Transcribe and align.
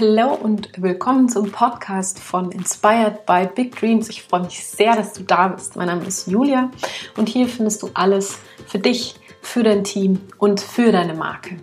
Hallo 0.00 0.32
und 0.32 0.70
willkommen 0.80 1.28
zum 1.28 1.50
Podcast 1.50 2.20
von 2.20 2.52
Inspired 2.52 3.26
by 3.26 3.48
Big 3.52 3.74
Dreams. 3.74 4.08
Ich 4.08 4.22
freue 4.22 4.42
mich 4.42 4.64
sehr, 4.64 4.94
dass 4.94 5.12
du 5.12 5.24
da 5.24 5.48
bist. 5.48 5.74
Mein 5.74 5.88
Name 5.88 6.04
ist 6.04 6.28
Julia 6.28 6.70
und 7.16 7.28
hier 7.28 7.48
findest 7.48 7.82
du 7.82 7.90
alles 7.94 8.38
für 8.68 8.78
dich, 8.78 9.16
für 9.42 9.64
dein 9.64 9.82
Team 9.82 10.20
und 10.38 10.60
für 10.60 10.92
deine 10.92 11.14
Marke. 11.14 11.56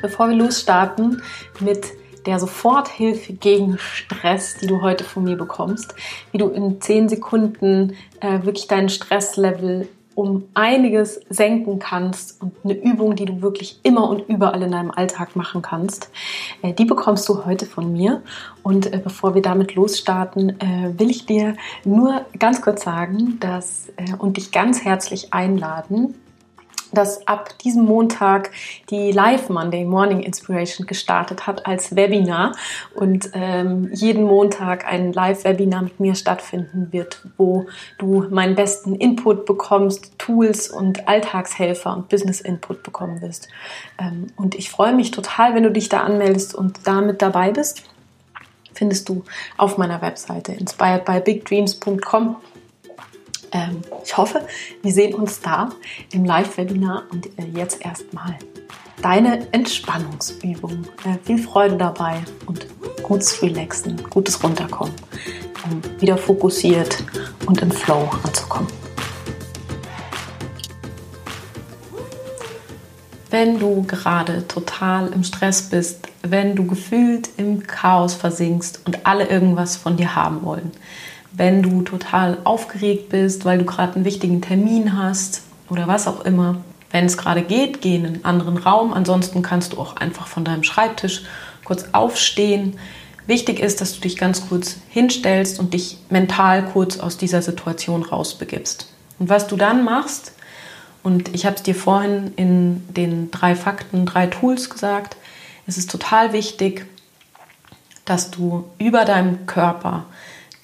Bevor 0.00 0.30
wir 0.30 0.36
losstarten 0.36 1.22
mit 1.60 1.88
der 2.24 2.38
Soforthilfe 2.38 3.34
gegen 3.34 3.76
Stress, 3.76 4.56
die 4.56 4.66
du 4.66 4.80
heute 4.80 5.04
von 5.04 5.24
mir 5.24 5.36
bekommst, 5.36 5.94
wie 6.30 6.38
du 6.38 6.48
in 6.48 6.80
10 6.80 7.10
Sekunden 7.10 7.96
äh, 8.20 8.42
wirklich 8.44 8.66
deinen 8.66 8.88
Stresslevel 8.88 9.88
um 10.14 10.44
einiges 10.54 11.20
senken 11.28 11.78
kannst 11.78 12.40
und 12.42 12.52
eine 12.64 12.74
Übung, 12.74 13.16
die 13.16 13.24
du 13.24 13.42
wirklich 13.42 13.80
immer 13.82 14.08
und 14.08 14.28
überall 14.28 14.62
in 14.62 14.72
deinem 14.72 14.90
Alltag 14.90 15.36
machen 15.36 15.62
kannst, 15.62 16.10
äh, 16.62 16.72
die 16.72 16.84
bekommst 16.84 17.28
du 17.28 17.44
heute 17.44 17.66
von 17.66 17.92
mir. 17.92 18.22
Und 18.62 18.92
äh, 18.92 19.00
bevor 19.02 19.34
wir 19.34 19.42
damit 19.42 19.74
losstarten, 19.74 20.60
äh, 20.60 20.98
will 20.98 21.10
ich 21.10 21.26
dir 21.26 21.56
nur 21.84 22.24
ganz 22.38 22.62
kurz 22.62 22.84
sagen, 22.84 23.38
dass 23.40 23.88
und 24.18 24.36
dich 24.36 24.52
ganz 24.52 24.84
herzlich 24.84 25.32
einladen, 25.32 26.14
dass 26.92 27.26
ab 27.26 27.58
diesem 27.58 27.84
Montag 27.84 28.50
die 28.90 29.12
Live 29.12 29.48
Monday 29.48 29.84
Morning 29.84 30.20
Inspiration 30.20 30.86
gestartet 30.86 31.46
hat 31.46 31.66
als 31.66 31.96
Webinar 31.96 32.52
und 32.94 33.30
ähm, 33.34 33.90
jeden 33.92 34.24
Montag 34.24 34.86
ein 34.86 35.12
Live-Webinar 35.12 35.82
mit 35.82 36.00
mir 36.00 36.14
stattfinden 36.14 36.88
wird, 36.92 37.26
wo 37.36 37.66
du 37.98 38.26
meinen 38.30 38.54
besten 38.54 38.94
Input 38.94 39.46
bekommst, 39.46 40.18
Tools 40.18 40.68
und 40.68 41.08
Alltagshelfer 41.08 41.96
und 41.96 42.08
Business-Input 42.08 42.82
bekommen 42.82 43.20
wirst. 43.20 43.48
Ähm, 43.98 44.28
und 44.36 44.54
ich 44.54 44.70
freue 44.70 44.94
mich 44.94 45.10
total, 45.10 45.54
wenn 45.54 45.62
du 45.62 45.70
dich 45.70 45.88
da 45.88 46.00
anmeldest 46.00 46.54
und 46.54 46.80
damit 46.84 47.22
dabei 47.22 47.50
bist. 47.50 47.84
Findest 48.74 49.08
du 49.08 49.22
auf 49.56 49.78
meiner 49.78 50.00
Webseite 50.00 50.52
inspiredbybigdreams.com 50.52 52.36
ähm, 53.52 53.82
ich 54.04 54.16
hoffe, 54.16 54.46
wir 54.82 54.92
sehen 54.92 55.14
uns 55.14 55.40
da 55.40 55.70
im 56.12 56.24
Live-Webinar 56.24 57.04
und 57.10 57.26
äh, 57.38 57.44
jetzt 57.54 57.84
erstmal 57.84 58.38
deine 59.02 59.52
Entspannungsübung. 59.52 60.84
Äh, 61.04 61.18
viel 61.24 61.38
Freude 61.38 61.76
dabei 61.76 62.22
und 62.46 62.66
gutes 63.02 63.42
Relaxen, 63.42 64.02
gutes 64.10 64.42
Runterkommen, 64.42 64.94
um 65.64 66.00
wieder 66.00 66.16
fokussiert 66.16 67.04
und 67.46 67.60
im 67.60 67.70
Flow 67.70 68.08
anzukommen. 68.24 68.68
Wenn 73.30 73.58
du 73.58 73.82
gerade 73.84 74.46
total 74.46 75.10
im 75.12 75.24
Stress 75.24 75.62
bist, 75.62 76.06
wenn 76.22 76.54
du 76.54 76.66
gefühlt 76.66 77.30
im 77.38 77.66
Chaos 77.66 78.12
versinkst 78.14 78.80
und 78.84 79.06
alle 79.06 79.26
irgendwas 79.26 79.76
von 79.76 79.96
dir 79.96 80.14
haben 80.14 80.42
wollen, 80.42 80.70
wenn 81.34 81.62
du 81.62 81.82
total 81.82 82.38
aufgeregt 82.44 83.08
bist, 83.08 83.44
weil 83.44 83.58
du 83.58 83.64
gerade 83.64 83.94
einen 83.94 84.04
wichtigen 84.04 84.42
Termin 84.42 84.96
hast 84.96 85.42
oder 85.70 85.86
was 85.86 86.06
auch 86.06 86.24
immer. 86.24 86.58
Wenn 86.90 87.06
es 87.06 87.16
gerade 87.16 87.42
geht, 87.42 87.80
geh 87.80 87.96
in 87.96 88.04
einen 88.06 88.24
anderen 88.24 88.58
Raum. 88.58 88.92
Ansonsten 88.92 89.42
kannst 89.42 89.72
du 89.72 89.78
auch 89.78 89.96
einfach 89.96 90.26
von 90.26 90.44
deinem 90.44 90.62
Schreibtisch 90.62 91.22
kurz 91.64 91.86
aufstehen. 91.92 92.78
Wichtig 93.26 93.60
ist, 93.60 93.80
dass 93.80 93.94
du 93.94 94.00
dich 94.00 94.16
ganz 94.16 94.48
kurz 94.48 94.76
hinstellst 94.90 95.58
und 95.58 95.72
dich 95.72 95.98
mental 96.10 96.64
kurz 96.66 96.98
aus 96.98 97.16
dieser 97.16 97.40
Situation 97.40 98.02
rausbegibst. 98.02 98.88
Und 99.18 99.28
was 99.28 99.46
du 99.46 99.56
dann 99.56 99.84
machst, 99.84 100.32
und 101.02 101.34
ich 101.34 101.46
habe 101.46 101.56
es 101.56 101.62
dir 101.62 101.74
vorhin 101.74 102.32
in 102.36 102.84
den 102.92 103.30
drei 103.30 103.56
Fakten, 103.56 104.06
drei 104.06 104.26
Tools 104.26 104.70
gesagt, 104.70 105.16
es 105.66 105.78
ist 105.78 105.90
total 105.90 106.32
wichtig, 106.32 106.86
dass 108.04 108.30
du 108.30 108.64
über 108.78 109.04
deinem 109.04 109.46
Körper 109.46 110.04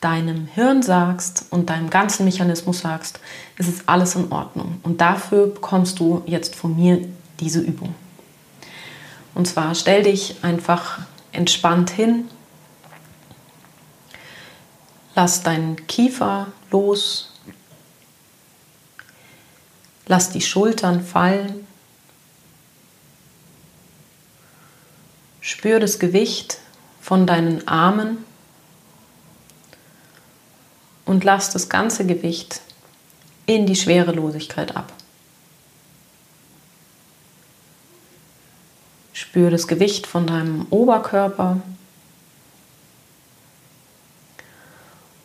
deinem 0.00 0.46
Hirn 0.46 0.82
sagst 0.82 1.46
und 1.50 1.70
deinem 1.70 1.91
ganzen 1.91 2.24
Mechanismus 2.24 2.80
sagst, 2.80 3.20
es 3.56 3.67
ist 3.67 3.89
alles 3.89 4.14
in 4.14 4.30
Ordnung. 4.30 4.80
Und 4.83 5.00
dafür 5.00 5.48
bekommst 5.48 5.98
du 5.98 6.23
jetzt 6.27 6.55
von 6.55 6.77
mir 6.77 7.08
diese 7.40 7.61
Übung. 7.61 7.95
Und 9.34 9.46
zwar 9.46 9.74
stell 9.74 10.05
dich 10.05 10.36
einfach 10.42 11.00
entspannt 11.33 11.90
hin, 11.90 12.28
lass 15.14 15.42
deinen 15.42 15.86
Kiefer 15.89 16.48
los, 16.70 17.33
lass 20.06 20.30
die 20.30 20.40
Schultern 20.40 21.02
fallen, 21.02 21.67
spür 25.40 25.80
das 25.80 25.98
Gewicht 25.98 26.58
von 27.00 27.27
deinen 27.27 27.67
Armen 27.67 28.24
und 31.08 31.24
lass 31.24 31.51
das 31.51 31.70
ganze 31.70 32.05
Gewicht 32.05 32.61
in 33.46 33.64
die 33.64 33.77
Schwerelosigkeit 33.77 34.77
ab. 34.77 34.92
Spür 39.14 39.51
das 39.51 39.67
Gewicht 39.67 40.07
von 40.07 40.27
deinem 40.27 40.67
Oberkörper 40.68 41.63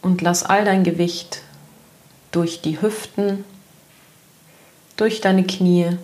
und 0.02 0.22
lass 0.22 0.44
all 0.44 0.64
dein 0.64 0.86
Gewicht 0.86 1.42
durch 2.32 2.62
die 2.62 2.82
Hüften, 2.82 3.44
durch 4.96 5.20
deine 5.20 5.44
Knie, 5.44 5.98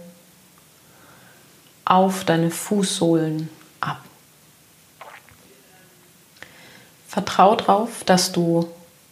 auf 1.86 2.26
deine 2.26 2.52
Fußsohlen 2.52 3.48
ab. 3.80 4.04
Vertrau 7.08 7.56
darauf, 7.56 8.04
dass 8.04 8.34
du 8.34 8.70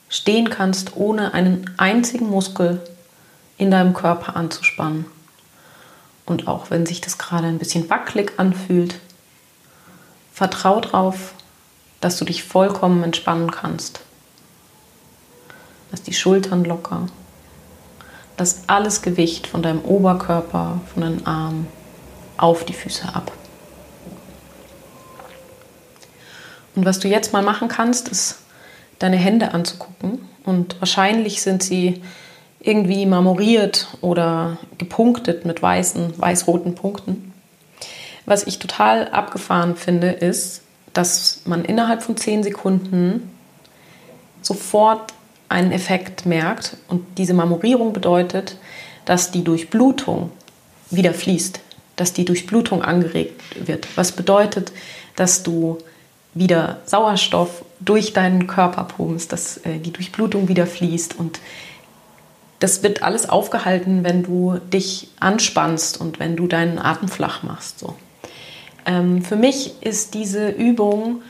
stehen 0.09 0.49
kannst, 0.49 0.95
ohne 0.95 1.33
einen 1.33 1.69
einzigen 1.77 2.29
Muskel 2.29 2.81
in 3.57 3.71
deinem 3.71 3.93
Körper 3.93 4.35
anzuspannen. 4.35 5.05
Und 6.25 6.47
auch 6.47 6.69
wenn 6.69 6.85
sich 6.85 7.01
das 7.01 7.17
gerade 7.17 7.47
ein 7.47 7.57
bisschen 7.57 7.89
wackelig 7.89 8.33
anfühlt, 8.37 8.99
vertrau 10.33 10.79
darauf, 10.81 11.33
dass 12.01 12.17
du 12.17 12.25
dich 12.25 12.43
vollkommen 12.43 13.03
entspannen 13.03 13.49
kannst. 13.51 14.01
Lass 15.91 16.03
die 16.03 16.13
Schultern 16.13 16.63
locker. 16.63 17.07
Lass 18.37 18.63
alles 18.67 19.01
Gewicht 19.01 19.47
von 19.47 19.63
deinem 19.63 19.81
Oberkörper, 19.81 20.81
von 20.93 21.01
deinen 21.01 21.25
Armen 21.25 21.67
auf 22.37 22.65
die 22.65 22.73
Füße 22.73 23.07
ab. 23.15 23.31
Und 26.75 26.85
was 26.85 26.99
du 26.99 27.07
jetzt 27.07 27.33
mal 27.33 27.41
machen 27.41 27.67
kannst, 27.67 28.09
ist 28.09 28.35
deine 28.99 29.17
Hände 29.17 29.53
anzugucken. 29.53 30.19
Und 30.43 30.79
wahrscheinlich 30.79 31.41
sind 31.41 31.63
sie 31.63 32.01
irgendwie 32.59 33.05
marmoriert 33.05 33.87
oder 34.01 34.57
gepunktet 34.77 35.45
mit 35.45 35.61
weißen, 35.61 36.19
weiß-roten 36.19 36.75
Punkten. 36.75 37.33
Was 38.25 38.45
ich 38.45 38.59
total 38.59 39.09
abgefahren 39.09 39.75
finde, 39.75 40.09
ist, 40.09 40.61
dass 40.93 41.41
man 41.45 41.63
innerhalb 41.63 42.03
von 42.03 42.17
10 42.17 42.43
Sekunden 42.43 43.31
sofort 44.41 45.13
einen 45.49 45.71
Effekt 45.71 46.25
merkt. 46.25 46.77
Und 46.87 47.05
diese 47.17 47.33
Marmorierung 47.33 47.93
bedeutet, 47.93 48.57
dass 49.05 49.31
die 49.31 49.43
Durchblutung 49.43 50.31
wieder 50.89 51.13
fließt, 51.13 51.59
dass 51.95 52.13
die 52.13 52.25
Durchblutung 52.25 52.81
angeregt 52.81 53.41
wird. 53.67 53.87
Was 53.95 54.11
bedeutet, 54.11 54.71
dass 55.15 55.43
du 55.43 55.77
wieder 56.37 56.77
Sauerstoff 56.85 57.63
durch 57.79 58.13
deinen 58.13 58.47
Körper 58.47 58.83
pumpst, 58.83 59.31
dass 59.31 59.57
äh, 59.57 59.79
die 59.79 59.91
Durchblutung 59.91 60.47
wieder 60.47 60.67
fließt 60.67 61.17
und 61.17 61.39
das 62.59 62.81
wird 62.81 63.03
alles 63.03 63.29
aufgehalten, 63.29 64.03
wenn 64.03 64.23
du 64.23 64.59
dich 64.73 65.09
anspannst 65.19 66.01
und 66.01 66.19
wenn 66.19 66.35
du 66.35 66.47
deinen 66.47 66.79
Atem 66.79 67.07
flach 67.07 67.43
machst. 67.43 67.79
So. 67.79 67.95
Ähm, 68.85 69.21
für 69.21 69.35
mich 69.35 69.81
ist 69.81 70.15
diese 70.15 70.49
Übung 70.49 71.21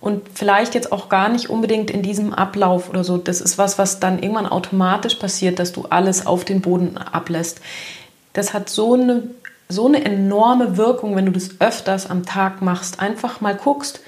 und 0.00 0.22
vielleicht 0.34 0.74
jetzt 0.74 0.90
auch 0.90 1.08
gar 1.08 1.28
nicht 1.28 1.48
unbedingt 1.48 1.90
in 1.90 2.02
diesem 2.02 2.34
Ablauf 2.34 2.90
oder 2.90 3.04
so, 3.04 3.18
das 3.18 3.40
ist 3.40 3.56
was, 3.56 3.78
was 3.78 4.00
dann 4.00 4.22
irgendwann 4.22 4.46
automatisch 4.46 5.14
passiert, 5.14 5.58
dass 5.58 5.72
du 5.72 5.86
alles 5.88 6.26
auf 6.26 6.44
den 6.44 6.60
Boden 6.60 6.98
ablässt. 6.98 7.60
Das 8.32 8.52
hat 8.52 8.68
so 8.68 8.94
eine, 8.94 9.22
so 9.68 9.86
eine 9.86 10.04
enorme 10.04 10.76
Wirkung, 10.76 11.14
wenn 11.14 11.26
du 11.26 11.32
das 11.32 11.60
öfters 11.60 12.10
am 12.10 12.26
Tag 12.26 12.62
machst. 12.62 13.00
Einfach 13.00 13.40
mal 13.40 13.54
guckst, 13.54 14.00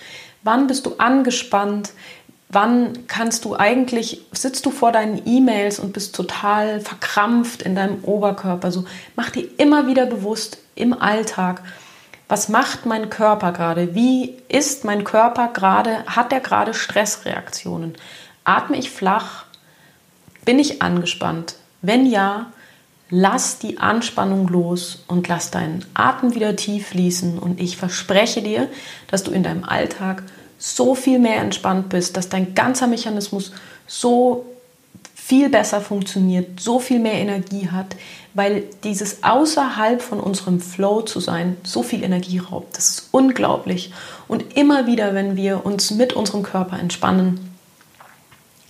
Wann 0.46 0.68
bist 0.68 0.86
du 0.86 0.94
angespannt? 0.98 1.90
Wann 2.48 3.08
kannst 3.08 3.44
du 3.44 3.56
eigentlich, 3.56 4.22
sitzt 4.30 4.64
du 4.64 4.70
vor 4.70 4.92
deinen 4.92 5.20
E-Mails 5.26 5.80
und 5.80 5.92
bist 5.92 6.14
total 6.14 6.78
verkrampft 6.80 7.62
in 7.62 7.74
deinem 7.74 8.04
Oberkörper? 8.04 8.70
So, 8.70 8.84
mach 9.16 9.30
dir 9.30 9.48
immer 9.58 9.88
wieder 9.88 10.06
bewusst 10.06 10.58
im 10.76 10.92
Alltag, 10.92 11.62
was 12.28 12.48
macht 12.48 12.86
mein 12.86 13.10
Körper 13.10 13.50
gerade? 13.50 13.96
Wie 13.96 14.36
ist 14.46 14.84
mein 14.84 15.02
Körper 15.02 15.48
gerade? 15.48 16.06
Hat 16.06 16.32
er 16.32 16.38
gerade 16.38 16.74
Stressreaktionen? 16.74 17.96
Atme 18.44 18.76
ich 18.76 18.92
flach? 18.92 19.46
Bin 20.44 20.60
ich 20.60 20.80
angespannt? 20.80 21.56
Wenn 21.82 22.06
ja, 22.06 22.52
lass 23.10 23.58
die 23.58 23.78
Anspannung 23.78 24.48
los 24.48 25.04
und 25.06 25.28
lass 25.28 25.50
deinen 25.50 25.84
Atem 25.94 26.34
wieder 26.34 26.56
tief 26.56 26.88
fließen. 26.88 27.38
Und 27.38 27.60
ich 27.60 27.76
verspreche 27.76 28.42
dir, 28.42 28.68
dass 29.08 29.22
du 29.22 29.30
in 29.30 29.42
deinem 29.42 29.64
Alltag 29.64 30.22
so 30.58 30.94
viel 30.94 31.18
mehr 31.18 31.40
entspannt 31.40 31.88
bist, 31.88 32.16
dass 32.16 32.28
dein 32.28 32.54
ganzer 32.54 32.86
Mechanismus 32.86 33.52
so 33.86 34.46
viel 35.14 35.48
besser 35.48 35.80
funktioniert, 35.80 36.60
so 36.60 36.78
viel 36.78 37.00
mehr 37.00 37.14
Energie 37.14 37.68
hat, 37.68 37.96
weil 38.34 38.64
dieses 38.84 39.24
außerhalb 39.24 40.00
von 40.00 40.20
unserem 40.20 40.60
Flow 40.60 41.02
zu 41.02 41.18
sein 41.18 41.56
so 41.64 41.82
viel 41.82 42.04
Energie 42.04 42.38
raubt. 42.38 42.76
Das 42.76 42.90
ist 42.90 43.08
unglaublich. 43.10 43.92
Und 44.28 44.56
immer 44.56 44.86
wieder, 44.86 45.14
wenn 45.14 45.36
wir 45.36 45.66
uns 45.66 45.90
mit 45.90 46.12
unserem 46.12 46.42
Körper 46.42 46.78
entspannen, 46.78 47.56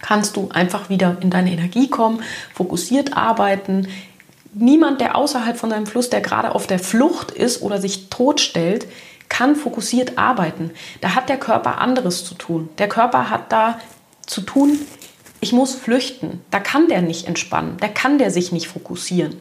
kannst 0.01 0.37
du 0.37 0.49
einfach 0.51 0.89
wieder 0.89 1.19
in 1.21 1.31
deine 1.31 1.53
Energie 1.53 1.89
kommen, 1.89 2.23
fokussiert 2.55 3.17
arbeiten. 3.17 3.89
Niemand, 4.59 5.03
der 5.03 5.17
außerhalb 5.17 5.59
von 5.59 5.69
seinem 5.69 5.85
Fluss, 5.85 6.09
der 6.09 6.23
gerade 6.23 6.55
auf 6.55 6.67
der 6.67 6.79
Flucht 6.79 7.31
ist 7.31 7.61
oder 7.61 7.79
sich 7.79 8.09
totstellt, 8.09 8.87
kann 9.29 9.55
fokussiert 9.55 10.17
arbeiten. 10.17 10.71
Da 11.03 11.15
hat 11.15 11.29
der 11.29 11.37
Körper 11.37 11.79
anderes 11.79 12.25
zu 12.25 12.35
tun. 12.35 12.71
Der 12.79 12.89
Körper 12.89 13.29
hat 13.29 13.53
da 13.53 13.79
zu 14.25 14.41
tun, 14.41 14.79
ich 15.41 15.53
muss 15.53 15.75
flüchten. 15.75 16.41
Da 16.51 16.59
kann 16.59 16.89
der 16.89 17.03
nicht 17.03 17.27
entspannen. 17.27 17.77
Da 17.81 17.89
kann 17.89 18.17
der 18.17 18.31
sich 18.31 18.51
nicht 18.51 18.69
fokussieren. 18.69 19.37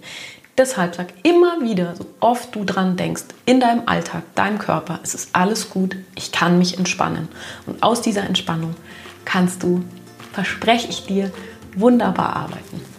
Deshalb 0.58 0.96
sag 0.96 1.14
immer 1.24 1.62
wieder, 1.62 1.96
so 1.96 2.06
oft 2.20 2.54
du 2.54 2.66
dran 2.66 2.98
denkst, 2.98 3.24
in 3.46 3.62
deinem 3.62 3.84
Alltag, 3.86 4.24
deinem 4.36 4.60
Körper, 4.60 5.00
es 5.02 5.16
ist 5.16 5.30
alles 5.32 5.70
gut, 5.70 5.96
ich 6.16 6.34
kann 6.34 6.58
mich 6.58 6.78
entspannen. 6.78 7.30
Und 7.66 7.82
aus 7.84 8.02
dieser 8.02 8.24
Entspannung 8.24 8.76
kannst 9.24 9.64
du, 9.64 9.82
verspreche 10.34 10.90
ich 10.90 11.06
dir, 11.06 11.32
wunderbar 11.74 12.36
arbeiten. 12.36 12.95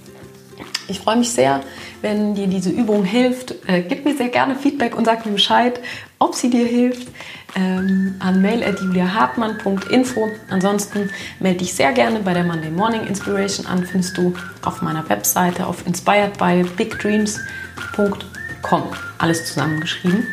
Ich 0.89 1.01
freue 1.01 1.17
mich 1.17 1.31
sehr, 1.31 1.63
wenn 2.01 2.35
dir 2.35 2.47
diese 2.47 2.71
Übung 2.71 3.05
hilft. 3.05 3.55
Äh, 3.67 3.83
gib 3.83 4.05
mir 4.05 4.17
sehr 4.17 4.29
gerne 4.29 4.55
Feedback 4.55 4.97
und 4.97 5.05
sag 5.05 5.27
mir 5.27 5.33
Bescheid, 5.33 5.81
ob 6.19 6.35
sie 6.35 6.51
dir 6.51 6.67
hilft. 6.67 7.09
Ähm, 7.55 8.17
an 8.19 8.43
mail.juliahartmann.info. 8.43 10.29
Ansonsten 10.51 11.11
melde 11.41 11.61
dich 11.61 11.75
sehr 11.75 11.93
gerne 11.93 12.19
bei 12.21 12.35
der 12.35 12.45
Monday 12.45 12.71
Morning 12.71 13.07
Inspiration 13.07 13.67
an. 13.67 13.87
Findest 13.87 14.19
du 14.19 14.35
auf 14.63 14.83
meiner 14.83 15.09
Webseite 15.09 15.67
auf 15.67 15.87
inspiredbybigdreams.com. 15.87 18.83
Alles 19.19 19.47
zusammengeschrieben. 19.47 20.27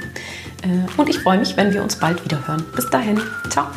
Äh, 0.64 0.80
und 0.98 1.10
ich 1.10 1.20
freue 1.20 1.38
mich, 1.38 1.56
wenn 1.56 1.74
wir 1.74 1.82
uns 1.82 1.96
bald 1.96 2.26
wieder 2.26 2.46
hören. 2.48 2.66
Bis 2.76 2.90
dahin. 2.90 3.22
Ciao. 3.50 3.68